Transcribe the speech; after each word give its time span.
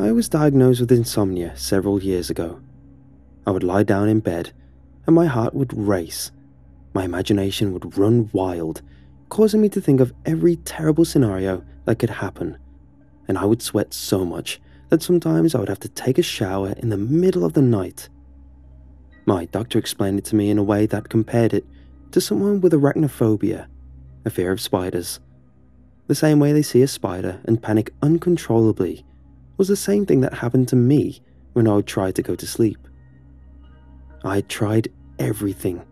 I 0.00 0.12
was 0.12 0.28
diagnosed 0.28 0.78
with 0.78 0.92
insomnia 0.92 1.56
several 1.56 2.00
years 2.00 2.30
ago. 2.30 2.60
I 3.44 3.50
would 3.50 3.64
lie 3.64 3.82
down 3.82 4.08
in 4.08 4.20
bed 4.20 4.52
and 5.04 5.16
my 5.16 5.26
heart 5.26 5.54
would 5.54 5.76
race. 5.76 6.30
My 6.94 7.04
imagination 7.04 7.72
would 7.72 7.98
run 7.98 8.30
wild, 8.32 8.80
causing 9.28 9.60
me 9.60 9.68
to 9.70 9.80
think 9.80 9.98
of 9.98 10.14
every 10.24 10.54
terrible 10.54 11.04
scenario 11.04 11.64
that 11.84 11.98
could 11.98 12.10
happen. 12.10 12.58
And 13.26 13.36
I 13.36 13.44
would 13.44 13.60
sweat 13.60 13.92
so 13.92 14.24
much 14.24 14.60
that 14.88 15.02
sometimes 15.02 15.56
I 15.56 15.58
would 15.58 15.68
have 15.68 15.80
to 15.80 15.88
take 15.88 16.18
a 16.18 16.22
shower 16.22 16.74
in 16.76 16.90
the 16.90 16.96
middle 16.96 17.44
of 17.44 17.54
the 17.54 17.62
night. 17.62 18.08
My 19.26 19.46
doctor 19.46 19.80
explained 19.80 20.20
it 20.20 20.24
to 20.26 20.36
me 20.36 20.48
in 20.48 20.58
a 20.58 20.62
way 20.62 20.86
that 20.86 21.08
compared 21.08 21.52
it 21.52 21.66
to 22.12 22.20
someone 22.20 22.60
with 22.60 22.72
arachnophobia, 22.72 23.66
a 24.24 24.30
fear 24.30 24.52
of 24.52 24.60
spiders. 24.60 25.18
The 26.06 26.14
same 26.14 26.38
way 26.38 26.52
they 26.52 26.62
see 26.62 26.82
a 26.82 26.88
spider 26.88 27.40
and 27.46 27.60
panic 27.60 27.92
uncontrollably 28.00 29.04
was 29.58 29.68
the 29.68 29.76
same 29.76 30.06
thing 30.06 30.20
that 30.22 30.32
happened 30.32 30.68
to 30.68 30.76
me 30.76 31.20
when 31.52 31.68
I 31.68 31.74
would 31.74 31.86
try 31.86 32.10
to 32.12 32.22
go 32.22 32.34
to 32.34 32.46
sleep. 32.46 32.78
I 34.24 34.36
had 34.36 34.48
tried 34.48 34.88
everything 35.18 35.84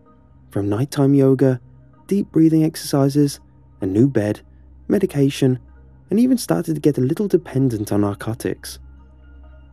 from 0.51 0.69
nighttime 0.69 1.13
yoga, 1.13 1.61
deep 2.07 2.31
breathing 2.31 2.65
exercises, 2.65 3.41
a 3.81 3.87
new 3.87 4.09
bed, 4.09 4.41
medication, 4.89 5.59
and 6.09 6.21
even 6.21 6.39
started 6.39 6.75
to 6.75 6.81
get 6.81 6.99
a 6.99 7.03
little 7.03 7.29
dependent 7.29 7.93
on 7.93 8.03
narcotics. 8.03 8.79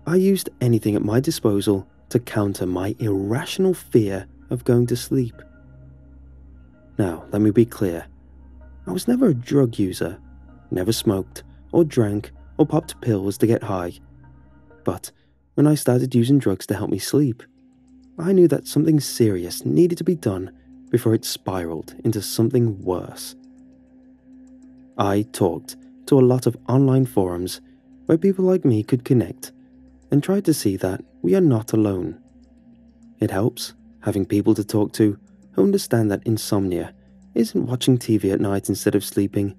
I 0.06 0.16
used 0.16 0.50
anything 0.60 0.96
at 0.96 1.04
my 1.04 1.20
disposal 1.20 1.88
to 2.10 2.20
counter 2.20 2.66
my 2.66 2.96
irrational 3.00 3.74
fear 3.74 4.28
of 4.50 4.66
going 4.66 4.88
to 4.88 4.96
sleep. 4.96 5.42
Now, 6.98 7.26
let 7.32 7.42
me 7.42 7.52
be 7.52 7.66
clear 7.66 8.06
I 8.86 8.92
was 8.92 9.08
never 9.08 9.28
a 9.28 9.34
drug 9.34 9.80
user, 9.80 10.20
never 10.72 10.92
smoked, 10.92 11.44
or 11.72 11.86
drank, 11.86 12.32
or 12.64 12.66
popped 12.66 13.02
pills 13.02 13.38
to 13.38 13.46
get 13.46 13.62
high. 13.62 13.92
But 14.86 15.12
when 15.56 15.68
I 15.68 15.76
started 15.76 16.16
using 16.16 16.40
drugs 16.40 16.66
to 16.68 16.76
help 16.76 16.90
me 16.90 16.98
sleep, 16.98 17.44
I 18.18 18.32
knew 18.32 18.48
that 18.48 18.68
something 18.68 19.02
serious 19.02 19.66
needed 19.66 19.98
to 19.98 20.06
be 20.06 20.16
done 20.16 20.50
before 20.90 21.14
it 21.14 21.26
spiraled 21.26 21.94
into 22.06 22.22
something 22.22 22.82
worse. 22.82 23.36
I 24.98 25.24
talked 25.34 25.76
to 26.06 26.18
a 26.18 26.22
lot 26.22 26.48
of 26.48 26.56
online 26.70 27.06
forums 27.06 27.60
where 28.06 28.18
people 28.18 28.46
like 28.46 28.64
me 28.64 28.82
could 28.82 29.04
connect 29.04 29.52
and 30.10 30.24
tried 30.24 30.46
to 30.46 30.54
see 30.54 30.78
that 30.78 31.04
we 31.22 31.36
are 31.36 31.42
not 31.42 31.74
alone. 31.74 32.18
It 33.20 33.32
helps 33.32 33.74
having 34.04 34.26
people 34.26 34.56
to 34.56 34.64
talk 34.64 34.94
to 34.94 35.20
who 35.52 35.64
understand 35.64 36.10
that 36.12 36.26
insomnia 36.26 36.94
isn't 37.36 37.66
watching 37.66 37.98
TV 37.98 38.32
at 38.32 38.40
night 38.40 38.70
instead 38.70 38.96
of 38.96 39.04
sleeping, 39.04 39.54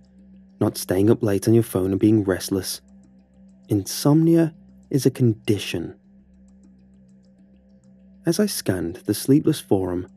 not 0.58 0.78
staying 0.78 1.11
up 1.11 1.22
late 1.22 1.46
on 1.48 1.52
your 1.52 1.62
phone 1.62 1.91
and 1.91 2.00
being 2.00 2.24
restless. 2.24 2.80
Insomnia 3.68 4.54
is 4.90 5.06
a 5.06 5.10
condition 5.10 5.94
as 8.26 8.40
I 8.40 8.46
scanned 8.46 8.96
the 9.04 9.12
sleepless 9.12 9.60
forum, 9.60 10.08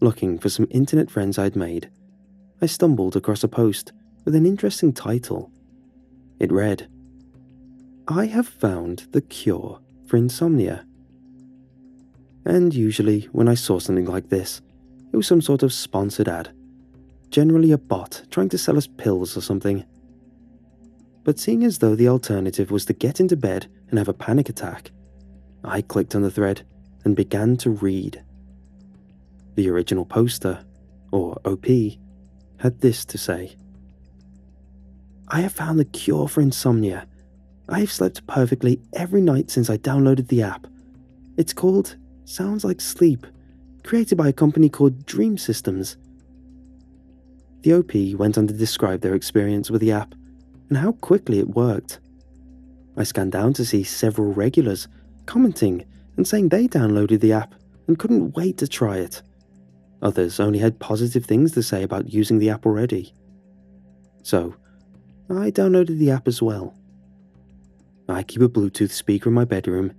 looking 0.00 0.38
for 0.38 0.50
some 0.50 0.66
internet 0.70 1.10
friends 1.10 1.38
I'd 1.38 1.56
made, 1.56 1.90
I 2.60 2.66
stumbled 2.66 3.16
across 3.16 3.42
a 3.42 3.48
post 3.48 3.92
with 4.24 4.34
an 4.34 4.44
interesting 4.44 4.92
title. 4.92 5.50
It 6.38 6.52
read, 6.52 6.88
I 8.06 8.26
have 8.26 8.46
found 8.46 9.06
the 9.12 9.22
cure 9.22 9.80
for 10.06 10.18
insomnia. 10.18 10.84
And 12.44 12.74
usually, 12.74 13.22
when 13.32 13.48
I 13.48 13.54
saw 13.54 13.78
something 13.78 14.06
like 14.06 14.28
this, 14.28 14.60
it 15.12 15.16
was 15.16 15.26
some 15.26 15.40
sort 15.40 15.62
of 15.62 15.72
sponsored 15.72 16.28
ad, 16.28 16.50
generally 17.30 17.72
a 17.72 17.78
bot 17.78 18.22
trying 18.30 18.50
to 18.50 18.58
sell 18.58 18.76
us 18.76 18.86
pills 18.86 19.36
or 19.36 19.40
something. 19.40 19.84
But 21.22 21.38
seeing 21.38 21.64
as 21.64 21.78
though 21.78 21.94
the 21.94 22.08
alternative 22.08 22.70
was 22.70 22.84
to 22.86 22.92
get 22.92 23.20
into 23.20 23.36
bed 23.36 23.66
and 23.88 23.98
have 23.98 24.08
a 24.08 24.14
panic 24.14 24.48
attack, 24.48 24.90
I 25.62 25.82
clicked 25.82 26.14
on 26.14 26.22
the 26.22 26.30
thread 26.30 26.62
and 27.04 27.14
began 27.14 27.56
to 27.58 27.70
read. 27.70 28.22
The 29.54 29.68
original 29.68 30.04
poster, 30.04 30.64
or 31.10 31.38
OP, 31.44 31.66
had 32.58 32.80
this 32.80 33.04
to 33.06 33.18
say 33.18 33.56
I 35.28 35.40
have 35.40 35.52
found 35.52 35.78
the 35.78 35.84
cure 35.84 36.28
for 36.28 36.40
insomnia. 36.40 37.06
I 37.68 37.80
have 37.80 37.92
slept 37.92 38.26
perfectly 38.26 38.80
every 38.94 39.20
night 39.20 39.50
since 39.50 39.70
I 39.70 39.76
downloaded 39.76 40.28
the 40.28 40.42
app. 40.42 40.66
It's 41.36 41.52
called 41.52 41.96
Sounds 42.24 42.64
Like 42.64 42.80
Sleep, 42.80 43.26
created 43.84 44.16
by 44.16 44.28
a 44.28 44.32
company 44.32 44.68
called 44.68 45.06
Dream 45.06 45.38
Systems. 45.38 45.96
The 47.62 47.74
OP 47.74 48.18
went 48.18 48.38
on 48.38 48.46
to 48.48 48.54
describe 48.54 49.02
their 49.02 49.14
experience 49.14 49.70
with 49.70 49.80
the 49.82 49.92
app 49.92 50.14
and 50.70 50.78
how 50.78 50.92
quickly 50.92 51.38
it 51.38 51.50
worked. 51.50 52.00
I 52.96 53.02
scanned 53.02 53.32
down 53.32 53.52
to 53.54 53.64
see 53.64 53.82
several 53.82 54.32
regulars 54.32 54.88
commenting 55.26 55.84
and 56.16 56.26
saying 56.26 56.48
they 56.48 56.66
downloaded 56.66 57.20
the 57.20 57.32
app 57.32 57.54
and 57.86 57.98
couldn't 57.98 58.36
wait 58.36 58.56
to 58.58 58.68
try 58.68 58.98
it. 58.98 59.22
Others 60.02 60.40
only 60.40 60.58
had 60.58 60.78
positive 60.78 61.26
things 61.26 61.52
to 61.52 61.62
say 61.62 61.82
about 61.82 62.12
using 62.12 62.38
the 62.38 62.50
app 62.50 62.64
already. 62.64 63.14
So, 64.22 64.54
I 65.28 65.50
downloaded 65.50 65.98
the 65.98 66.10
app 66.10 66.26
as 66.26 66.40
well. 66.40 66.74
I 68.08 68.22
keep 68.22 68.42
a 68.42 68.48
Bluetooth 68.48 68.90
speaker 68.90 69.28
in 69.28 69.34
my 69.34 69.44
bedroom, 69.44 69.92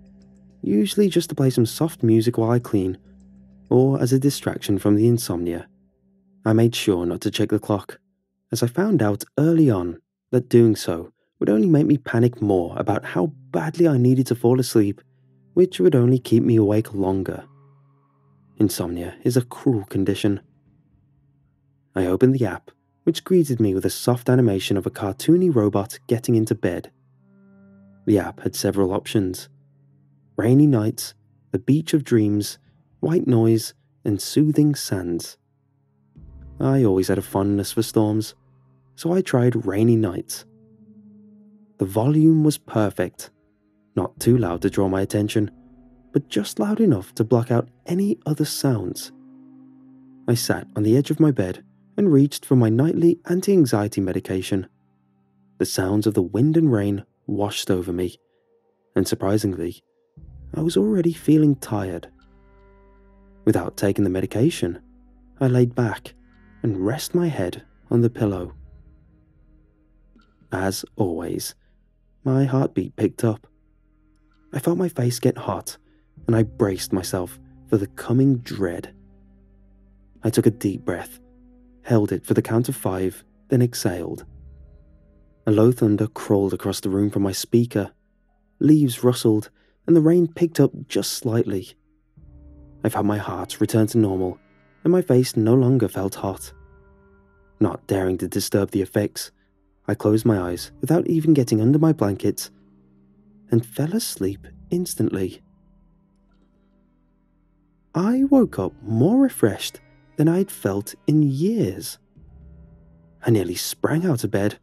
usually 0.62 1.10
just 1.10 1.30
to 1.30 1.36
play 1.36 1.50
some 1.50 1.66
soft 1.66 2.04
music 2.04 2.38
while 2.38 2.52
I 2.52 2.60
clean, 2.60 2.98
or 3.70 4.02
as 4.02 4.12
a 4.12 4.20
distraction 4.20 4.78
from 4.78 4.96
the 4.96 5.08
insomnia. 5.08 5.68
I 6.46 6.54
made 6.54 6.76
sure 6.76 7.06
not 7.06 7.22
to 7.22 7.32
check 7.32 7.50
the 7.50 7.60
clock, 7.60 8.00
as 8.52 8.64
I 8.64 8.68
found 8.68 9.02
out 9.02 9.24
early 9.38 9.70
on 9.70 10.02
that 10.32 10.50
doing 10.50 10.76
so 10.76 11.12
would 11.40 11.50
only 11.50 11.68
make 11.68 11.86
me 11.86 11.98
panic 11.98 12.42
more 12.42 12.74
about 12.78 13.06
how 13.06 13.28
badly 13.52 13.88
I 13.88 13.98
needed 13.98 14.28
to 14.28 14.36
fall 14.36 14.60
asleep 14.60 15.02
which 15.54 15.80
would 15.80 15.96
only 15.96 16.20
keep 16.20 16.44
me 16.44 16.56
awake 16.56 16.94
longer. 16.94 17.44
Insomnia 18.58 19.16
is 19.24 19.36
a 19.36 19.44
cruel 19.44 19.84
condition. 19.86 20.40
I 21.96 22.06
opened 22.06 22.36
the 22.36 22.46
app, 22.46 22.72
which 23.04 23.24
greeted 23.24 23.60
me 23.60 23.74
with 23.74 23.86
a 23.86 23.90
soft 23.90 24.30
animation 24.30 24.78
of 24.78 24.86
a 24.86 24.92
cartoony 24.92 25.54
robot 25.54 26.00
getting 26.08 26.36
into 26.36 26.56
bed. 26.56 26.92
The 28.06 28.20
app 28.20 28.42
had 28.42 28.56
several 28.56 28.94
options 28.94 29.50
rainy 30.38 30.66
nights, 30.66 31.14
the 31.52 31.60
beach 31.60 31.94
of 31.94 32.04
dreams, 32.04 32.58
white 33.00 33.28
noise, 33.28 33.74
and 34.04 34.20
soothing 34.20 34.74
sands. 34.74 35.38
I 36.60 36.84
always 36.84 37.10
had 37.10 37.18
a 37.18 37.24
fondness 37.24 37.74
for 37.74 37.84
storms, 37.84 38.34
so 39.02 39.12
I 39.12 39.22
tried 39.22 39.66
rainy 39.66 39.96
nights. 39.96 40.46
The 41.80 41.86
volume 41.86 42.44
was 42.44 42.60
perfect 42.60 43.32
not 43.96 44.20
too 44.20 44.38
loud 44.38 44.62
to 44.62 44.70
draw 44.70 44.88
my 44.88 45.02
attention, 45.02 45.50
but 46.14 46.30
just 46.30 46.60
loud 46.60 46.80
enough 46.80 47.16
to 47.16 47.24
block 47.24 47.50
out 47.50 47.68
any 47.88 48.20
other 48.28 48.46
sounds. 48.46 49.12
I 50.28 50.36
sat 50.36 50.68
on 50.76 50.84
the 50.84 50.96
edge 50.96 51.10
of 51.10 51.20
my 51.20 51.32
bed 51.32 51.64
and 51.98 52.14
reached 52.14 52.46
for 52.46 52.56
my 52.56 52.70
nightly 52.70 53.20
anti 53.26 53.54
anxiety 53.54 54.02
medication. 54.02 54.68
The 55.58 55.66
sounds 55.66 56.06
of 56.06 56.14
the 56.14 56.22
wind 56.22 56.56
and 56.56 56.72
rain 56.72 57.04
washed 57.26 57.72
over 57.72 57.92
me, 57.92 58.18
and 58.96 59.08
surprisingly, 59.08 59.82
I 60.54 60.62
was 60.62 60.78
already 60.78 61.12
feeling 61.12 61.56
tired. 61.56 62.08
Without 63.46 63.78
taking 63.78 64.04
the 64.04 64.12
medication, 64.12 64.80
I 65.40 65.48
laid 65.48 65.74
back 65.74 66.14
and 66.62 66.86
rest 66.86 67.16
my 67.16 67.30
head 67.30 67.64
on 67.90 68.02
the 68.02 68.10
pillow. 68.12 68.54
As 70.52 70.84
always, 70.96 71.56
my 72.24 72.44
heartbeat 72.46 72.96
picked 72.96 73.24
up. 73.24 73.48
I 74.54 74.60
felt 74.60 74.78
my 74.78 74.90
face 74.90 75.20
get 75.20 75.38
hot, 75.38 75.78
and 76.28 76.36
I 76.36 76.44
braced 76.44 76.92
myself 76.92 77.40
for 77.68 77.78
the 77.78 77.88
coming 77.88 78.38
dread. 78.38 78.94
I 80.24 80.30
took 80.30 80.46
a 80.46 80.52
deep 80.52 80.84
breath, 80.84 81.20
held 81.84 82.12
it 82.12 82.26
for 82.26 82.34
the 82.34 82.42
count 82.42 82.70
of 82.70 82.76
five, 82.76 83.24
then 83.48 83.62
exhaled. 83.62 84.26
A 85.48 85.52
low 85.52 85.72
thunder 85.72 86.08
crawled 86.08 86.54
across 86.54 86.82
the 86.82 86.90
room 86.90 87.10
from 87.10 87.24
my 87.24 87.32
speaker. 87.32 87.92
Leaves 88.60 89.04
rustled, 89.04 89.50
and 89.88 89.96
the 89.96 90.02
rain 90.02 90.28
picked 90.28 90.60
up 90.60 90.72
just 90.88 91.14
slightly. 91.14 91.74
I 92.84 92.90
felt 92.90 93.06
my 93.06 93.18
heart 93.18 93.60
return 93.60 93.88
to 93.88 93.98
normal, 93.98 94.38
and 94.84 94.92
my 94.92 95.02
face 95.02 95.36
no 95.36 95.56
longer 95.56 95.88
felt 95.88 96.16
hot. 96.16 96.52
Not 97.60 97.88
daring 97.88 98.18
to 98.20 98.28
disturb 98.28 98.72
the 98.72 98.82
effects, 98.82 99.32
I 99.88 99.96
closed 99.96 100.26
my 100.26 100.40
eyes 100.40 100.72
without 100.80 101.08
even 101.08 101.34
getting 101.34 101.62
under 101.62 101.80
my 101.80 101.94
blankets 101.94 102.52
and 103.50 103.66
fell 103.66 103.94
asleep 103.94 104.48
instantly. 104.70 105.42
I 107.94 108.24
woke 108.24 108.58
up 108.58 108.74
more 108.82 109.18
refreshed 109.18 109.82
than 110.16 110.28
I'd 110.28 110.52
felt 110.52 110.96
in 111.08 111.24
years. 111.24 111.98
I 113.26 113.32
nearly 113.32 113.56
sprang 113.56 114.06
out 114.06 114.24
of 114.24 114.32
bed. 114.32 114.60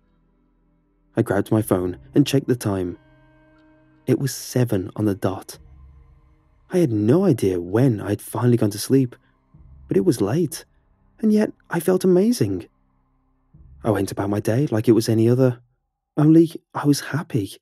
I 1.17 1.23
grabbed 1.23 1.53
my 1.53 1.62
phone 1.62 1.99
and 2.14 2.26
checked 2.26 2.49
the 2.49 2.56
time. 2.56 2.99
It 4.06 4.19
was 4.19 4.35
seven 4.35 4.91
on 4.97 5.05
the 5.05 5.14
dot. 5.14 5.59
I 6.71 6.79
had 6.79 6.93
no 6.93 7.25
idea 7.25 7.61
when 7.61 8.00
I'd 8.00 8.23
finally 8.23 8.56
gone 8.56 8.71
to 8.71 8.79
sleep, 8.79 9.17
but 9.87 9.97
it 9.97 10.05
was 10.05 10.21
late, 10.21 10.64
and 11.21 11.32
yet 11.32 11.53
I 11.71 11.81
felt 11.81 12.05
amazing. 12.05 12.69
I 13.84 13.90
went 13.90 14.10
about 14.10 14.30
my 14.30 14.40
day 14.40 14.66
like 14.66 14.88
it 14.88 14.92
was 14.92 15.08
any 15.08 15.28
other, 15.28 15.60
only 16.16 16.50
I 16.75 16.84
was 16.84 17.00
happy. 17.00 17.56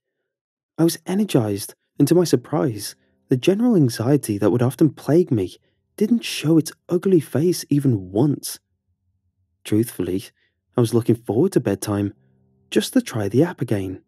I 0.78 0.84
was 0.84 0.98
energized, 1.06 1.74
and 1.98 2.08
to 2.08 2.14
my 2.14 2.24
surprise, 2.24 2.96
the 3.28 3.36
general 3.36 3.76
anxiety 3.76 4.38
that 4.38 4.50
would 4.50 4.62
often 4.62 4.90
plague 4.90 5.30
me 5.30 5.56
didn't 5.96 6.24
show 6.24 6.58
its 6.58 6.72
ugly 6.88 7.20
face 7.20 7.64
even 7.68 8.10
once. 8.12 8.58
Truthfully, 9.64 10.24
I 10.76 10.80
was 10.80 10.94
looking 10.94 11.16
forward 11.16 11.52
to 11.52 11.60
bedtime 11.60 12.14
just 12.70 12.92
to 12.92 13.02
try 13.02 13.28
the 13.28 13.42
app 13.42 13.60
again. 13.60 14.02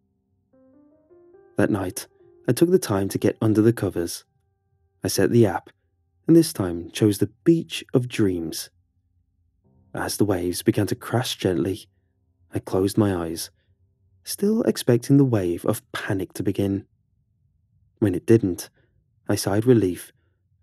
That 1.57 1.69
night, 1.69 2.07
I 2.47 2.53
took 2.53 2.71
the 2.71 2.79
time 2.79 3.09
to 3.09 3.17
get 3.17 3.37
under 3.41 3.61
the 3.61 3.73
covers. 3.73 4.23
I 5.03 5.07
set 5.09 5.29
the 5.29 5.45
app, 5.45 5.69
and 6.27 6.35
this 6.35 6.53
time 6.53 6.89
chose 6.91 7.17
the 7.17 7.31
beach 7.43 7.83
of 7.93 8.07
dreams. 8.07 8.69
As 9.93 10.17
the 10.17 10.25
waves 10.25 10.61
began 10.61 10.87
to 10.87 10.95
crash 10.95 11.35
gently, 11.37 11.87
I 12.53 12.59
closed 12.59 12.97
my 12.97 13.15
eyes, 13.15 13.51
still 14.23 14.63
expecting 14.63 15.17
the 15.17 15.25
wave 15.25 15.65
of 15.65 15.89
panic 15.91 16.33
to 16.33 16.43
begin. 16.43 16.85
When 17.99 18.15
it 18.15 18.25
didn't, 18.25 18.69
I 19.27 19.35
sighed 19.35 19.65
relief 19.65 20.11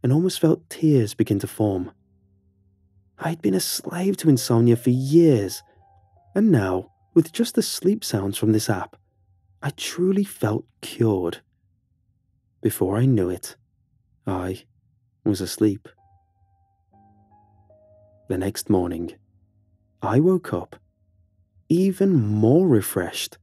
and 0.02 0.12
almost 0.12 0.40
felt 0.40 0.68
tears 0.68 1.14
begin 1.14 1.38
to 1.40 1.46
form. 1.46 1.92
I 3.18 3.30
had 3.30 3.42
been 3.42 3.54
a 3.54 3.60
slave 3.60 4.16
to 4.18 4.28
insomnia 4.28 4.76
for 4.76 4.90
years, 4.90 5.62
and 6.34 6.50
now, 6.52 6.92
with 7.14 7.32
just 7.32 7.54
the 7.54 7.62
sleep 7.62 8.04
sounds 8.04 8.36
from 8.36 8.52
this 8.52 8.68
app, 8.68 8.96
I 9.62 9.70
truly 9.70 10.24
felt 10.24 10.66
cured. 10.80 11.40
Before 12.60 12.96
I 12.96 13.06
knew 13.06 13.30
it, 13.30 13.56
I 14.26 14.64
was 15.24 15.40
asleep. 15.40 15.88
The 18.28 18.38
next 18.38 18.68
morning, 18.68 19.14
I 20.02 20.20
woke 20.20 20.52
up 20.52 20.76
even 21.68 22.14
more 22.14 22.66
refreshed. 22.66 23.38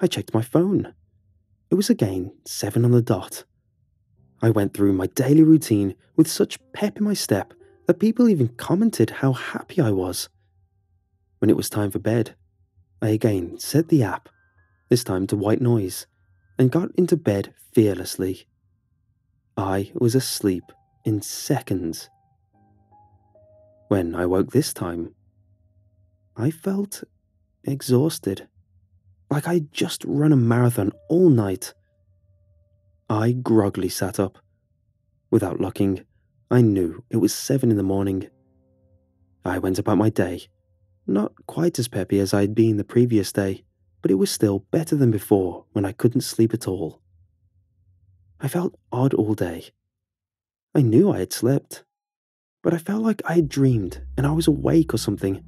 I 0.00 0.06
checked 0.06 0.34
my 0.34 0.42
phone. 0.42 0.94
It 1.70 1.74
was 1.74 1.90
again 1.90 2.32
seven 2.44 2.84
on 2.84 2.92
the 2.92 3.02
dot. 3.02 3.44
I 4.40 4.50
went 4.50 4.74
through 4.74 4.92
my 4.92 5.06
daily 5.06 5.42
routine 5.42 5.94
with 6.16 6.28
such 6.28 6.58
pep 6.72 6.98
in 6.98 7.04
my 7.04 7.14
step 7.14 7.52
that 7.86 7.98
people 7.98 8.28
even 8.28 8.48
commented 8.48 9.10
how 9.10 9.32
happy 9.32 9.80
I 9.80 9.90
was. 9.90 10.28
When 11.38 11.50
it 11.50 11.56
was 11.56 11.70
time 11.70 11.90
for 11.90 11.98
bed, 11.98 12.34
I 13.00 13.08
again 13.08 13.58
set 13.58 13.88
the 13.88 14.02
app, 14.02 14.28
this 14.88 15.04
time 15.04 15.26
to 15.28 15.36
white 15.36 15.60
noise, 15.60 16.06
and 16.58 16.70
got 16.70 16.90
into 16.96 17.16
bed 17.16 17.54
fearlessly. 17.72 18.46
I 19.56 19.90
was 19.94 20.14
asleep 20.14 20.64
in 21.04 21.22
seconds. 21.22 22.08
When 23.88 24.14
I 24.14 24.26
woke 24.26 24.52
this 24.52 24.72
time, 24.72 25.14
I 26.40 26.52
felt 26.52 27.02
exhausted, 27.64 28.46
like 29.28 29.48
I'd 29.48 29.72
just 29.72 30.04
run 30.04 30.32
a 30.32 30.36
marathon 30.36 30.92
all 31.08 31.30
night. 31.30 31.74
I 33.10 33.32
groggily 33.32 33.88
sat 33.88 34.20
up. 34.20 34.38
Without 35.32 35.60
looking, 35.60 36.04
I 36.48 36.60
knew 36.60 37.02
it 37.10 37.16
was 37.16 37.34
seven 37.34 37.72
in 37.72 37.76
the 37.76 37.82
morning. 37.82 38.28
I 39.44 39.58
went 39.58 39.80
about 39.80 39.98
my 39.98 40.10
day, 40.10 40.42
not 41.08 41.32
quite 41.46 41.76
as 41.80 41.88
peppy 41.88 42.20
as 42.20 42.32
I 42.32 42.42
had 42.42 42.54
been 42.54 42.76
the 42.76 42.84
previous 42.84 43.32
day, 43.32 43.64
but 44.00 44.12
it 44.12 44.14
was 44.14 44.30
still 44.30 44.60
better 44.70 44.94
than 44.94 45.10
before 45.10 45.64
when 45.72 45.84
I 45.84 45.90
couldn't 45.90 46.20
sleep 46.20 46.54
at 46.54 46.68
all. 46.68 47.02
I 48.40 48.46
felt 48.46 48.78
odd 48.92 49.12
all 49.12 49.34
day. 49.34 49.70
I 50.72 50.82
knew 50.82 51.10
I 51.10 51.18
had 51.18 51.32
slept, 51.32 51.82
but 52.62 52.72
I 52.72 52.78
felt 52.78 53.02
like 53.02 53.22
I 53.24 53.34
had 53.34 53.48
dreamed 53.48 54.02
and 54.16 54.24
I 54.24 54.30
was 54.30 54.46
awake 54.46 54.94
or 54.94 54.98
something. 54.98 55.42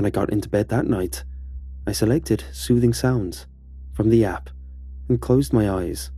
When 0.00 0.06
I 0.06 0.08
got 0.10 0.32
into 0.32 0.48
bed 0.48 0.70
that 0.70 0.86
night, 0.86 1.24
I 1.86 1.92
selected 1.92 2.42
soothing 2.52 2.94
sounds 2.94 3.46
from 3.92 4.08
the 4.08 4.24
app 4.24 4.48
and 5.10 5.20
closed 5.20 5.52
my 5.52 5.70
eyes. 5.70 6.10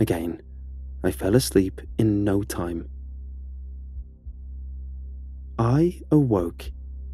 Again, 0.00 0.42
I 1.04 1.12
fell 1.12 1.36
asleep 1.36 1.80
in 1.96 2.24
no 2.24 2.42
time. 2.42 2.88
I 5.60 6.00
awoke 6.10 6.72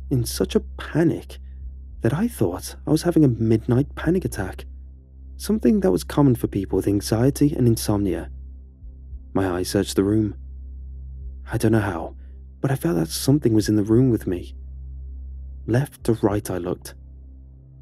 in 0.08 0.24
such 0.24 0.54
a 0.54 0.60
panic 0.78 1.36
that 2.00 2.14
I 2.14 2.28
thought 2.28 2.76
I 2.86 2.90
was 2.90 3.02
having 3.02 3.22
a 3.22 3.28
midnight 3.28 3.94
panic 3.94 4.24
attack, 4.24 4.64
something 5.36 5.80
that 5.80 5.92
was 5.92 6.02
common 6.02 6.34
for 6.34 6.46
people 6.46 6.76
with 6.76 6.88
anxiety 6.88 7.54
and 7.54 7.66
insomnia. 7.66 8.30
My 9.34 9.46
eyes 9.50 9.68
searched 9.68 9.96
the 9.96 10.04
room. 10.04 10.34
I 11.52 11.58
don't 11.58 11.72
know 11.72 11.80
how, 11.80 12.16
but 12.62 12.70
I 12.70 12.74
felt 12.74 12.96
that 12.96 13.10
something 13.10 13.52
was 13.52 13.68
in 13.68 13.76
the 13.76 13.84
room 13.84 14.08
with 14.08 14.26
me. 14.26 14.54
Left 15.68 16.02
to 16.04 16.14
right, 16.14 16.50
I 16.50 16.56
looked. 16.56 16.94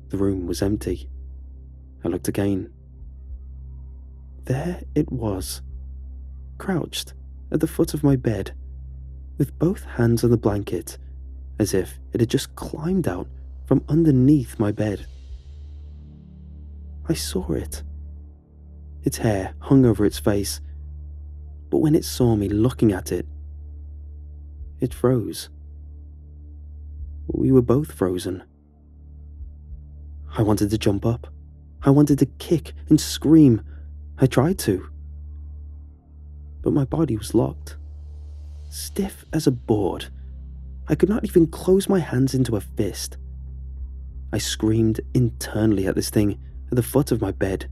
The 0.08 0.16
room 0.16 0.48
was 0.48 0.60
empty. 0.60 1.08
I 2.04 2.08
looked 2.08 2.26
again. 2.26 2.72
There 4.44 4.82
it 4.96 5.12
was, 5.12 5.62
crouched 6.58 7.14
at 7.52 7.60
the 7.60 7.68
foot 7.68 7.94
of 7.94 8.02
my 8.02 8.16
bed, 8.16 8.56
with 9.38 9.56
both 9.60 9.84
hands 9.84 10.24
on 10.24 10.32
the 10.32 10.36
blanket, 10.36 10.98
as 11.60 11.74
if 11.74 12.00
it 12.12 12.18
had 12.18 12.28
just 12.28 12.56
climbed 12.56 13.06
out 13.06 13.28
from 13.66 13.84
underneath 13.88 14.58
my 14.58 14.72
bed. 14.72 15.06
I 17.08 17.14
saw 17.14 17.52
it. 17.52 17.84
Its 19.04 19.18
hair 19.18 19.54
hung 19.60 19.86
over 19.86 20.04
its 20.04 20.18
face, 20.18 20.60
but 21.70 21.78
when 21.78 21.94
it 21.94 22.04
saw 22.04 22.34
me 22.34 22.48
looking 22.48 22.90
at 22.90 23.12
it, 23.12 23.26
it 24.80 24.92
froze. 24.92 25.50
We 27.26 27.50
were 27.50 27.62
both 27.62 27.92
frozen. 27.92 28.44
I 30.36 30.42
wanted 30.42 30.70
to 30.70 30.78
jump 30.78 31.04
up. 31.04 31.26
I 31.82 31.90
wanted 31.90 32.18
to 32.20 32.26
kick 32.26 32.72
and 32.88 33.00
scream. 33.00 33.62
I 34.18 34.26
tried 34.26 34.58
to. 34.60 34.88
But 36.62 36.72
my 36.72 36.84
body 36.84 37.16
was 37.16 37.34
locked, 37.34 37.76
stiff 38.68 39.24
as 39.32 39.46
a 39.46 39.52
board. 39.52 40.06
I 40.88 40.94
could 40.94 41.08
not 41.08 41.24
even 41.24 41.46
close 41.46 41.88
my 41.88 41.98
hands 41.98 42.34
into 42.34 42.56
a 42.56 42.60
fist. 42.60 43.16
I 44.32 44.38
screamed 44.38 45.00
internally 45.14 45.86
at 45.86 45.94
this 45.94 46.10
thing 46.10 46.38
at 46.70 46.76
the 46.76 46.82
foot 46.82 47.12
of 47.12 47.20
my 47.20 47.32
bed. 47.32 47.68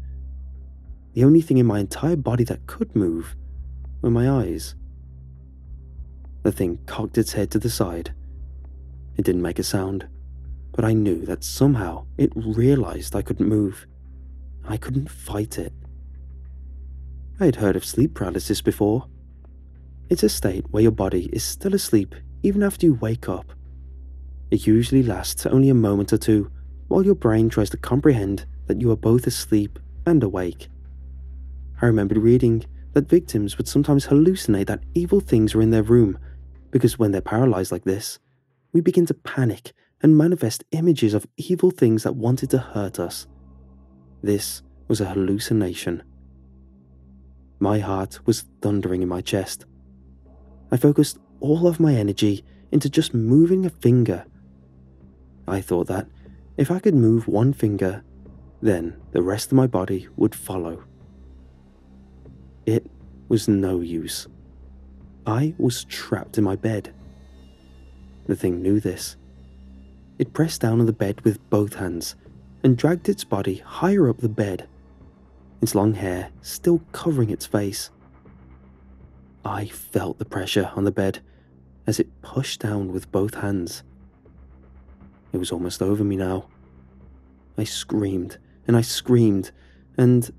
The 1.15 1.25
only 1.25 1.41
thing 1.41 1.59
in 1.59 1.67
my 1.67 1.79
entire 1.79 2.17
body 2.17 2.45
that 2.45 2.67
could 2.67 2.95
move 2.97 3.37
were 4.03 4.11
my 4.11 4.29
eyes. 4.29 4.75
The 6.43 6.53
thing 6.53 6.79
cocked 6.87 7.19
its 7.19 7.33
head 7.33 7.51
to 7.53 7.59
the 7.59 7.71
side 7.71 8.15
it 9.17 9.25
didn't 9.25 9.43
make 9.43 9.59
a 9.59 9.63
sound, 9.63 10.07
but 10.73 10.85
I 10.85 10.93
knew 10.93 11.25
that 11.27 11.45
somehow 11.45 12.07
it 12.19 12.33
realized 12.35 13.15
I 13.15 13.23
couldn't 13.23 13.49
move. 13.49 13.87
I 14.67 14.77
couldn't 14.77 15.11
fight 15.11 15.59
it. 15.59 15.73
I 17.41 17.47
had 17.47 17.57
heard 17.57 17.77
of 17.77 17.85
sleep 17.85 18.15
paralysis 18.15 18.61
before. 18.61 19.07
It's 20.09 20.23
a 20.23 20.29
state 20.29 20.67
where 20.71 20.83
your 20.83 20.93
body 20.93 21.29
is 21.33 21.45
still 21.45 21.75
asleep 21.75 22.15
even 22.43 22.63
after 22.63 22.87
you 22.87 22.95
wake 22.95 23.29
up. 23.29 23.53
It 24.51 24.67
usually 24.67 25.03
lasts 25.03 25.47
only 25.47 25.69
a 25.69 25.75
moment 25.75 26.13
or 26.13 26.19
two 26.19 26.51
while 26.89 27.05
your 27.05 27.15
brain 27.15 27.49
tries 27.49 27.71
to 27.71 27.77
comprehend 27.77 28.47
that 28.67 28.81
you 28.81 28.91
are 28.91 28.97
both 28.97 29.27
asleep 29.27 29.79
and 30.07 30.23
awake. 30.23 30.69
I 31.81 31.87
remembered 31.87 32.19
reading 32.19 32.65
that 32.93 33.09
victims 33.09 33.59
would 33.59 33.69
sometimes 33.69 34.07
hallucinate 34.07 34.67
that 34.67 34.85
evil 34.95 35.21
things 35.21 35.55
were 35.55 35.63
in 35.63 35.71
their 35.71 35.83
room 35.83 36.19
because 36.71 36.99
when 36.99 37.11
they're 37.11 37.21
paralyzed 37.21 37.73
like 37.73 37.85
this, 37.85 38.19
we 38.75 38.81
begin 38.83 39.07
to 39.07 39.15
panic 39.15 39.73
and 40.03 40.19
manifest 40.19 40.65
images 40.73 41.15
of 41.15 41.27
evil 41.39 41.71
things 41.71 42.03
that 42.03 42.17
wanted 42.17 42.51
to 42.51 42.59
hurt 42.59 42.99
us. 42.99 43.27
This 44.23 44.63
was 44.89 45.01
a 45.01 45.07
hallucination. 45.07 46.03
My 47.61 47.79
heart 47.79 48.19
was 48.27 48.45
thundering 48.61 49.01
in 49.01 49.09
my 49.09 49.23
chest. 49.23 49.65
I 50.71 50.77
focused 50.77 51.19
all 51.41 51.67
of 51.67 51.81
my 51.81 51.95
energy 51.95 52.45
into 52.73 52.91
just 52.91 53.15
moving 53.15 53.65
a 53.65 53.71
finger. 53.71 54.27
I 55.47 55.61
thought 55.61 55.87
that 55.87 56.09
if 56.57 56.71
I 56.71 56.81
could 56.81 56.95
move 56.95 57.29
one 57.29 57.53
finger, 57.53 58.03
then 58.61 58.97
the 59.13 59.23
rest 59.23 59.47
of 59.47 59.57
my 59.57 59.69
body 59.69 60.09
would 60.17 60.35
follow. 60.35 60.83
It 62.67 62.91
was 63.29 63.47
no 63.47 63.81
use. 63.81 64.27
I 65.27 65.55
was 65.59 65.85
trapped 65.85 66.39
in 66.39 66.45
my 66.45 66.57
bed. 66.57 66.93
The 68.27 68.37
thing 68.37 68.63
knew 68.63 68.81
this. 68.81 69.17
It 70.19 70.33
pressed 70.33 70.61
down 70.61 70.81
on 70.81 70.87
the 70.87 70.93
bed 70.93 71.21
with 71.23 71.49
both 71.51 71.75
hands 71.75 72.17
and 72.63 72.77
dragged 72.77 73.09
its 73.09 73.25
body 73.25 73.57
higher 73.57 74.09
up 74.09 74.19
the 74.19 74.29
bed, 74.29 74.69
its 75.61 75.75
long 75.75 75.95
hair 75.95 76.31
still 76.41 76.81
covering 76.93 77.31
its 77.31 77.47
face. 77.47 77.91
I 79.45 79.67
felt 79.67 80.19
the 80.19 80.25
pressure 80.25 80.71
on 80.75 80.85
the 80.85 80.91
bed 80.91 81.21
as 81.87 82.01
it 82.01 82.23
pushed 82.23 82.61
down 82.61 82.93
with 82.93 83.13
both 83.13 83.35
hands. 83.35 83.83
It 85.33 85.39
was 85.39 85.53
almost 85.53 85.83
over 85.83 86.05
me 86.05 86.17
now. 86.17 86.47
I 87.59 87.65
screamed 87.65 88.39
and 88.67 88.77
I 88.77 88.81
screamed, 88.81 89.51
and 89.97 90.33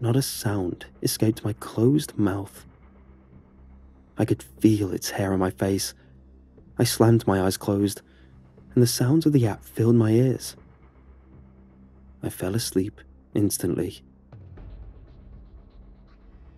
not 0.00 0.16
a 0.16 0.22
sound 0.22 0.86
escaped 1.02 1.44
my 1.44 1.52
closed 1.54 2.16
mouth. 2.16 2.66
I 4.18 4.24
could 4.24 4.42
feel 4.42 4.92
its 4.92 5.10
hair 5.10 5.32
on 5.32 5.38
my 5.38 5.50
face 5.50 5.94
I 6.78 6.84
slammed 6.84 7.26
my 7.26 7.40
eyes 7.40 7.56
closed, 7.56 8.02
and 8.74 8.82
the 8.82 8.86
sounds 8.86 9.26
of 9.26 9.32
the 9.32 9.46
app 9.46 9.64
filled 9.64 9.96
my 9.96 10.10
ears. 10.10 10.56
I 12.22 12.28
fell 12.28 12.54
asleep 12.54 13.00
instantly. 13.34 14.02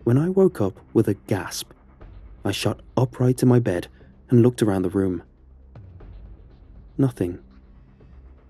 When 0.03 0.17
I 0.17 0.29
woke 0.29 0.59
up 0.59 0.79
with 0.93 1.07
a 1.07 1.13
gasp, 1.13 1.71
I 2.43 2.51
shot 2.51 2.81
upright 2.97 3.43
in 3.43 3.49
my 3.49 3.59
bed 3.59 3.87
and 4.29 4.41
looked 4.41 4.61
around 4.61 4.81
the 4.81 4.89
room. 4.89 5.23
Nothing. 6.97 7.39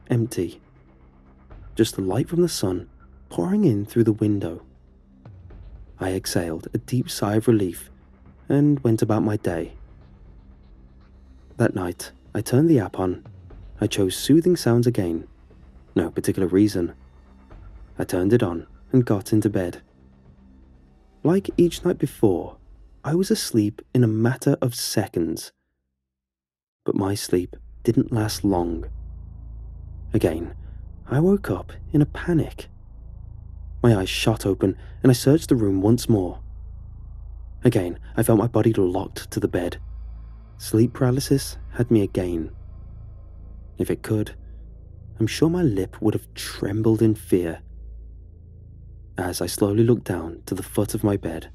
Empty. 0.10 0.62
Just 1.76 1.96
the 1.96 2.02
light 2.02 2.30
from 2.30 2.42
the 2.42 2.50
sun 2.50 2.90
pouring 3.30 3.66
in 3.66 3.86
through 3.86 4.06
the 4.06 4.14
window. 4.14 4.64
I 6.00 6.14
exhaled 6.14 6.68
a 6.74 6.78
deep 6.78 7.10
sigh 7.10 7.36
of 7.36 7.48
relief 7.48 7.92
and 8.48 8.80
went 8.80 9.02
about 9.02 9.24
my 9.24 9.38
day. 9.38 9.74
That 11.60 11.76
night, 11.76 12.14
I 12.34 12.40
turned 12.40 12.70
the 12.70 12.80
app 12.80 13.00
on. 13.00 13.26
I 13.82 13.88
chose 13.88 14.16
soothing 14.16 14.56
sounds 14.56 14.88
again. 14.88 15.28
No 15.94 16.10
particular 16.10 16.48
reason. 16.48 16.94
I 17.98 18.06
turned 18.06 18.32
it 18.32 18.42
on 18.42 18.66
and 18.94 19.04
got 19.04 19.34
into 19.34 19.50
bed. 19.50 19.82
Like 21.22 21.50
each 21.58 21.84
night 21.84 21.98
before, 21.98 22.56
I 23.04 23.14
was 23.14 23.30
asleep 23.30 23.82
in 23.94 24.06
a 24.06 24.08
matter 24.08 24.56
of 24.62 24.74
seconds. 24.74 25.52
But 26.86 26.96
my 26.96 27.14
sleep 27.14 27.58
didn't 27.84 28.14
last 28.14 28.46
long. 28.46 28.86
Again, 30.14 30.56
I 31.08 31.20
woke 31.20 31.52
up 31.52 31.74
in 31.92 32.02
a 32.02 32.06
panic. 32.06 32.70
My 33.84 33.98
eyes 33.98 34.10
shot 34.10 34.46
open 34.46 34.78
and 35.04 35.10
I 35.10 35.14
searched 35.14 35.50
the 35.50 35.58
room 35.58 35.82
once 35.82 36.08
more. 36.08 36.40
Again, 37.66 38.00
I 38.16 38.24
felt 38.24 38.40
my 38.40 38.48
body 38.48 38.72
locked 38.72 39.30
to 39.32 39.42
the 39.42 39.50
bed. 39.50 39.82
Sleep 40.60 40.94
paralysis 40.94 41.58
had 41.72 41.90
me 41.90 42.02
again. 42.02 42.52
If 43.78 43.90
it 43.90 44.04
could, 44.04 44.36
I'm 45.18 45.26
sure 45.26 45.50
my 45.50 45.64
lip 45.64 46.02
would 46.02 46.14
have 46.14 46.34
trembled 46.34 47.02
in 47.02 47.16
fear 47.16 47.62
as 49.18 49.42
I 49.42 49.48
slowly 49.48 49.84
looked 49.84 50.04
down 50.04 50.42
to 50.48 50.56
the 50.56 50.64
foot 50.64 50.94
of 50.94 51.04
my 51.04 51.16
bed. 51.16 51.50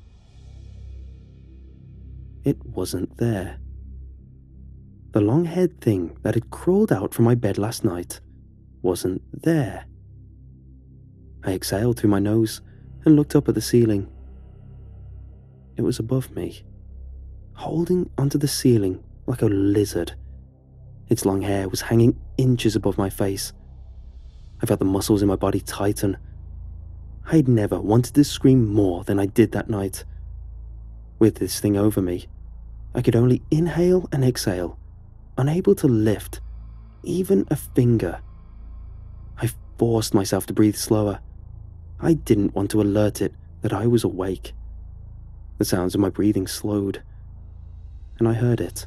It 2.45 2.65
wasn't 2.65 3.19
there. 3.19 3.59
The 5.13 5.21
long 5.21 5.45
haired 5.45 5.83
thing 5.83 6.17
that 6.23 6.35
had 6.35 6.51
crawled 6.51 6.91
out 6.91 7.13
from 7.13 7.27
my 7.27 7.35
bed 7.35 7.59
last 7.59 7.85
night 7.85 8.21
wasn't 8.81 9.21
there. 9.33 9.85
I 11.45 11.53
exhaled 11.53 11.99
through 11.99 12.11
my 12.11 12.21
nose 12.21 12.63
and 13.05 13.17
looked 13.17 13.37
up 13.37 13.51
at 13.51 13.55
the 13.55 13.61
ceiling. 13.61 14.09
It 15.77 15.83
was 15.83 15.99
above 15.99 16.35
me, 16.35 16.65
holding 17.55 18.11
onto 18.19 18.39
the 18.39 18.49
ceiling 18.49 19.03
like 19.27 19.43
a 19.43 19.47
lizard. 19.47 20.15
Its 21.09 21.25
long 21.25 21.43
hair 21.43 21.69
was 21.69 21.83
hanging 21.83 22.19
inches 22.37 22.77
above 22.77 22.99
my 22.99 23.11
face. 23.11 23.53
I 24.63 24.67
felt 24.67 24.79
the 24.79 24.85
muscles 24.85 25.23
in 25.23 25.29
my 25.29 25.37
body 25.37 25.61
tighten 25.61 26.17
I'd 27.27 27.49
never 27.49 27.81
wanted 27.81 28.15
to 28.15 28.25
scream 28.25 28.69
more 28.69 29.03
than 29.05 29.19
I 29.19 29.27
did 29.27 29.53
that 29.53 29.71
night. 29.71 30.05
With 31.19 31.37
this 31.37 31.59
thing 31.59 31.77
over 31.77 32.03
me, 32.03 32.27
I 32.95 33.01
could 33.01 33.17
only 33.17 33.43
inhale 33.51 34.09
and 34.13 34.25
exhale, 34.25 34.79
unable 35.39 35.75
to 35.77 35.89
lift 35.89 36.41
even 37.03 37.47
a 37.51 37.57
finger. 37.57 38.21
I 39.39 39.51
forced 39.79 40.13
myself 40.15 40.47
to 40.47 40.53
breathe 40.53 40.77
slower. 40.77 41.21
I 41.99 42.15
didn't 42.15 42.55
want 42.55 42.71
to 42.73 42.83
alert 42.83 43.23
it 43.23 43.35
that 43.63 43.73
I 43.73 43.87
was 43.87 44.05
awake. 44.05 44.53
The 45.59 45.65
sounds 45.65 45.95
of 45.95 46.01
my 46.01 46.11
breathing 46.11 46.47
slowed, 46.47 47.03
and 48.19 48.29
I 48.29 48.35
heard 48.35 48.61
it. 48.61 48.87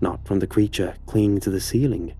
Not 0.00 0.26
from 0.26 0.40
the 0.40 0.46
creature 0.46 0.94
clinging 1.06 1.40
to 1.40 1.50
the 1.50 1.60
ceiling, 1.60 2.14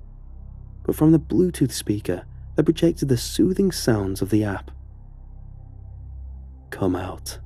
but 0.85 0.97
from 0.97 1.13
the 1.13 1.19
Bluetooth 1.19 1.73
speaker 1.73 2.25
that 2.55 2.65
projected 2.65 3.09
the 3.09 3.17
soothing 3.17 3.73
sounds 3.73 4.23
of 4.23 4.31
the 4.31 4.45
app. 4.45 4.71
Come 6.71 6.97
out, 6.97 7.39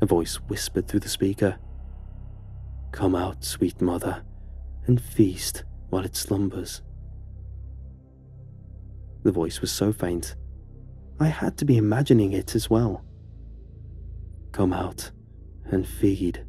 a 0.00 0.06
voice 0.06 0.36
whispered 0.36 0.88
through 0.88 1.00
the 1.00 1.08
speaker. 1.08 1.58
Come 2.92 3.14
out, 3.14 3.44
sweet 3.44 3.80
mother, 3.80 4.22
and 4.86 5.00
feast 5.00 5.64
while 5.90 6.04
it 6.04 6.16
slumbers. 6.16 6.82
The 9.22 9.32
voice 9.32 9.60
was 9.60 9.72
so 9.72 9.92
faint, 9.92 10.36
I 11.18 11.28
had 11.28 11.56
to 11.58 11.64
be 11.64 11.76
imagining 11.76 12.32
it 12.32 12.54
as 12.54 12.70
well. 12.70 13.04
Come 14.52 14.72
out 14.72 15.10
and 15.64 15.86
feed. 15.86 16.45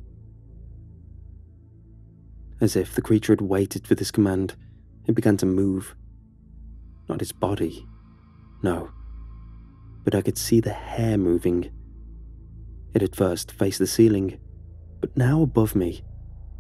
As 2.59 2.75
if 2.75 2.95
the 2.95 3.01
creature 3.01 3.33
had 3.33 3.41
waited 3.41 3.87
for 3.87 3.95
this 3.95 4.11
command, 4.11 4.55
it 5.05 5.15
began 5.15 5.37
to 5.37 5.45
move. 5.45 5.95
Not 7.07 7.21
its 7.21 7.31
body, 7.31 7.85
no, 8.63 8.89
but 10.03 10.15
I 10.15 10.21
could 10.21 10.37
see 10.37 10.59
the 10.59 10.73
hair 10.73 11.17
moving 11.17 11.71
it 12.97 13.01
had 13.01 13.15
first 13.15 13.51
faced 13.51 13.77
the 13.77 13.85
ceiling, 13.85 14.39
but 15.01 15.15
now 15.15 15.43
above 15.43 15.75
me, 15.75 16.01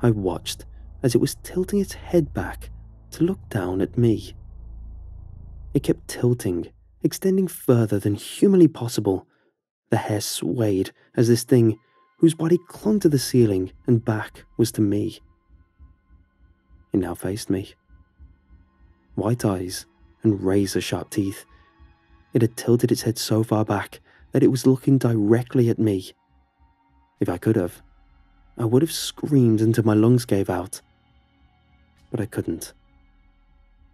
I 0.01 0.11
watched 0.11 0.65
as 1.01 1.15
it 1.15 1.17
was 1.17 1.33
tilting 1.41 1.79
its 1.79 1.93
head 1.93 2.31
back 2.31 2.69
to 3.11 3.23
look 3.23 3.39
down 3.49 3.81
at 3.81 3.97
me. 3.97 4.35
It 5.73 5.81
kept 5.81 6.07
tilting, 6.07 6.67
extending 7.01 7.47
further 7.47 7.97
than 7.97 8.13
humanly 8.13 8.67
possible. 8.67 9.25
The 9.89 9.97
hair 9.97 10.21
swayed 10.21 10.91
as 11.15 11.27
this 11.27 11.43
thing, 11.43 11.79
whose 12.19 12.35
body 12.35 12.59
clung 12.67 12.99
to 12.99 13.09
the 13.09 13.17
ceiling 13.17 13.71
and 13.87 14.05
back, 14.05 14.43
was 14.57 14.71
to 14.73 14.81
me. 14.81 15.19
It 16.93 16.97
now 16.97 17.15
faced 17.15 17.49
me. 17.49 17.73
White 19.15 19.45
eyes 19.45 19.85
and 20.23 20.43
razor 20.43 20.81
sharp 20.81 21.09
teeth. 21.09 21.45
It 22.33 22.41
had 22.41 22.57
tilted 22.57 22.91
its 22.91 23.01
head 23.01 23.17
so 23.17 23.43
far 23.43 23.65
back 23.65 23.99
that 24.31 24.43
it 24.43 24.51
was 24.51 24.67
looking 24.67 24.97
directly 24.97 25.69
at 25.69 25.79
me. 25.79 26.11
If 27.19 27.29
I 27.29 27.37
could 27.37 27.55
have, 27.55 27.81
I 28.57 28.65
would 28.65 28.81
have 28.81 28.91
screamed 28.91 29.61
until 29.61 29.85
my 29.85 29.93
lungs 29.93 30.25
gave 30.25 30.49
out. 30.49 30.81
But 32.11 32.21
I 32.21 32.25
couldn't. 32.25 32.73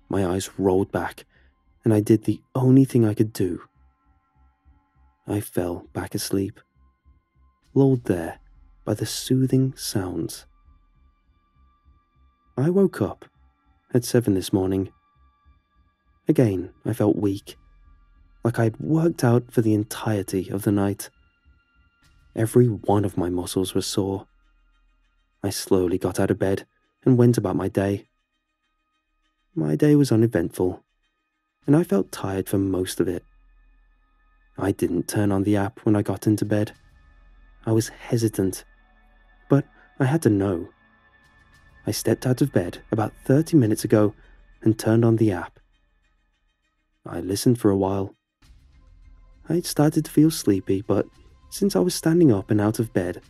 My 0.10 0.26
eyes 0.26 0.50
rolled 0.58 0.92
back, 0.92 1.26
and 1.84 1.94
I 1.94 2.00
did 2.00 2.24
the 2.24 2.42
only 2.56 2.86
thing 2.86 3.06
I 3.06 3.14
could 3.14 3.34
do. 3.34 3.62
I 5.28 5.40
fell 5.40 5.88
back 5.94 6.16
asleep, 6.16 6.60
lulled 7.74 8.06
there 8.06 8.40
by 8.86 8.94
the 8.94 9.06
soothing 9.06 9.74
sounds. 9.78 10.46
I 12.56 12.70
woke 12.70 13.02
up 13.02 13.26
at 13.96 14.06
seven 14.06 14.36
this 14.36 14.54
morning. 14.54 14.92
Again, 16.28 16.70
I 16.86 16.94
felt 16.94 17.16
weak, 17.16 17.58
like 18.44 18.60
I 18.60 18.66
had 18.66 18.80
worked 18.80 19.24
out 19.24 19.52
for 19.52 19.62
the 19.64 19.74
entirety 19.74 20.50
of 20.50 20.62
the 20.62 20.72
night. 20.72 21.10
Every 22.36 22.68
one 22.68 23.06
of 23.06 23.18
my 23.18 23.28
muscles 23.30 23.74
was 23.74 23.88
sore. 23.88 24.28
I 25.42 25.50
slowly 25.50 25.98
got 25.98 26.20
out 26.20 26.30
of 26.30 26.38
bed 26.38 26.68
and 27.04 27.18
went 27.18 27.40
about 27.40 27.56
my 27.56 27.70
day. 27.70 28.08
My 29.56 29.76
day 29.76 29.96
was 29.96 30.12
uneventful, 30.12 30.84
and 31.66 31.76
I 31.76 31.84
felt 31.84 32.12
tired 32.12 32.48
for 32.48 32.60
most 32.60 33.00
of 33.00 33.08
it. 33.08 33.24
I 34.60 34.74
didn't 34.74 35.08
turn 35.08 35.32
on 35.32 35.42
the 35.42 35.58
app 35.58 35.80
when 35.80 35.96
I 35.96 36.04
got 36.04 36.28
into 36.28 36.46
bed. 36.46 36.74
I 37.66 37.72
was 37.72 37.90
hesitant, 37.90 38.64
but 39.50 39.66
I 40.00 40.06
had 40.06 40.22
to 40.22 40.30
know. 40.30 40.70
I 41.86 41.92
stepped 41.92 42.26
out 42.26 42.42
of 42.42 42.54
bed 42.54 42.80
about 42.92 43.14
30 43.26 43.58
minutes 43.58 43.84
ago 43.84 44.14
and 44.62 44.78
turned 44.78 45.04
on 45.04 45.18
the 45.18 45.32
app. 45.32 45.60
I 47.06 47.20
listened 47.20 47.60
for 47.60 47.70
a 47.70 47.78
while. 47.78 48.16
I'd 49.50 49.66
started 49.66 50.06
to 50.06 50.12
feel 50.12 50.32
sleepy, 50.32 50.82
but 50.82 51.06
since 51.50 51.76
I 51.76 51.80
was 51.80 51.94
standing 51.94 52.32
up 52.32 52.50
and 52.50 52.62
out 52.62 52.80
of 52.80 52.94
bed, 52.94 53.22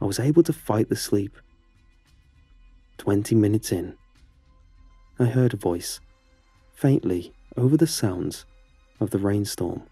I 0.00 0.04
was 0.04 0.20
able 0.20 0.42
to 0.42 0.52
fight 0.52 0.90
the 0.90 0.96
sleep. 0.96 1.36
Twenty 2.98 3.34
minutes 3.34 3.72
in, 3.72 3.96
I 5.18 5.24
heard 5.24 5.54
a 5.54 5.56
voice, 5.56 6.00
faintly 6.74 7.32
over 7.56 7.78
the 7.78 7.86
sounds 7.86 8.44
of 9.00 9.10
the 9.10 9.18
rainstorm. 9.18 9.84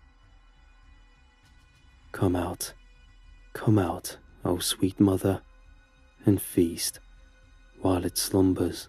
Come 2.13 2.37
out, 2.37 2.75
come 3.55 3.79
out, 3.79 4.19
O 4.45 4.59
sweet 4.59 5.01
mother, 5.01 5.41
and 6.27 6.41
feast 6.41 7.01
while 7.85 8.07
it 8.07 8.17
slumbers. 8.17 8.89